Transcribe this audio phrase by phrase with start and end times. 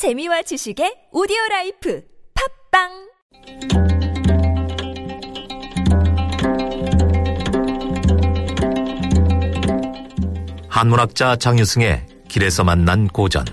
[0.00, 2.02] 재미와 지식의 오디오 라이프
[2.72, 2.88] 팟빵
[10.70, 13.44] 한문학자 장유승의 길에서 만난 고전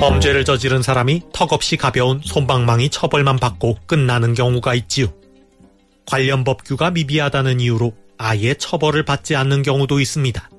[0.00, 5.14] 범죄를 저지른 사람이 턱없이 가벼운 솜방망이 처벌만 받고 끝나는 경우가 있지요.
[6.06, 10.50] 관련 법규가 미비하다는 이유로 아예 처벌을 받지 않는 경우도 있습니다.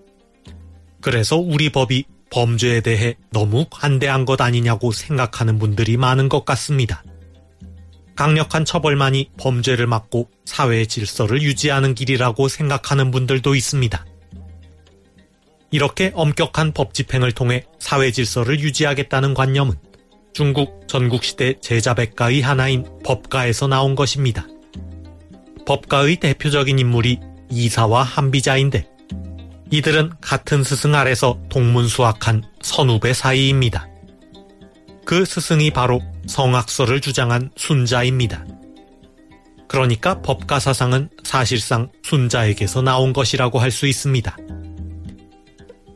[1.01, 7.03] 그래서 우리 법이 범죄에 대해 너무 관대한 것 아니냐고 생각하는 분들이 많은 것 같습니다.
[8.15, 14.05] 강력한 처벌만이 범죄를 막고 사회의 질서를 유지하는 길이라고 생각하는 분들도 있습니다.
[15.71, 19.75] 이렇게 엄격한 법 집행을 통해 사회 질서를 유지하겠다는 관념은
[20.33, 24.47] 중국 전국시대 제자백가의 하나인 법가에서 나온 것입니다.
[25.65, 27.19] 법가의 대표적인 인물이
[27.51, 28.87] 이사와 한비자인데
[29.71, 33.87] 이들은 같은 스승 아래서 동문수학한 선후배 사이입니다.
[35.05, 38.45] 그 스승이 바로 성악설을 주장한 순자입니다.
[39.67, 44.35] 그러니까 법가 사상은 사실상 순자에게서 나온 것이라고 할 수 있습니다.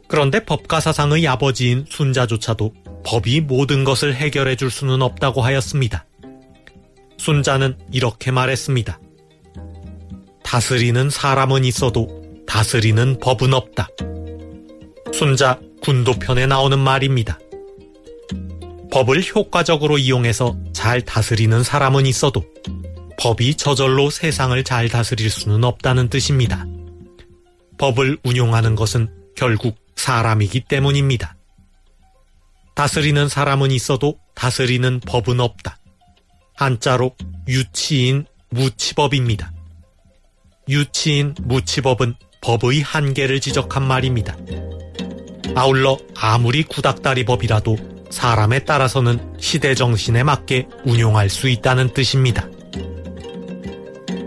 [0.08, 2.72] 그런데 법가 사상의 아버지인 순자조차도
[3.04, 6.06] 법이 모든 것을 해결해 줄 수는 없다고 하였습니다.
[7.18, 9.00] 순자는 이렇게 말했습니다.
[10.44, 12.23] 다스리는 사람은 있어도
[12.54, 13.88] 다스리는 법은 없다.
[15.12, 17.40] 순자 군도편에 나오는 말입니다.
[18.92, 22.46] 법을 효과적으로 이용해서 잘 다스리는 사람은 있어도
[23.18, 26.68] 법이 저절로 세상을 잘 다스릴 수는 없다는 뜻입니다.
[27.80, 31.36] 법을 운용하는 것은 결국 사람이기 때문입니다.
[32.76, 35.80] 다스리는 사람은 있어도 다스리는 법은 없다.
[36.54, 37.16] 한자로
[37.48, 39.52] 유치인 무치법입니다.
[40.70, 44.38] 유치인 무치법은 법의 한계를 지적한 말입니다.
[45.56, 47.78] 아울러 아무리 구닥다리 법이라도
[48.10, 52.48] 사람에 따라서는 시대 정신에 맞게 운용할 수 있다는 뜻입니다.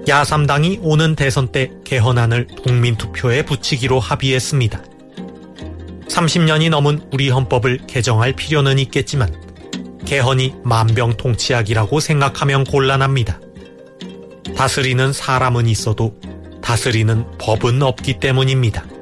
[0.08, 4.83] 야삼당이 오는 대선 때 개헌안을 국민투표에 붙이기로 합의했습니다.
[6.08, 9.35] 30년이 넘은 우리 헌법을 개정할 필요는 있겠지만
[10.07, 13.41] 개헌이 만병통치약이라고 생각하면 곤란합니다.
[14.57, 16.14] 다스리는 사람은 있어도
[16.67, 18.95] 다스리는 법은 없기 때문입니다.